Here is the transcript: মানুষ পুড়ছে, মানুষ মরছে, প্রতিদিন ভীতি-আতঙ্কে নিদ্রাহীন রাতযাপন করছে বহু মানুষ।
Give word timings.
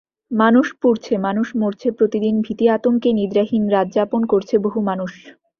মানুষ 0.31 0.67
পুড়ছে, 0.81 1.13
মানুষ 1.17 1.47
মরছে, 1.55 1.87
প্রতিদিন 1.91 2.35
ভীতি-আতঙ্কে 2.41 3.09
নিদ্রাহীন 3.13 3.63
রাতযাপন 3.69 4.21
করছে 4.25 4.55
বহু 4.57 4.79
মানুষ। 4.81 5.11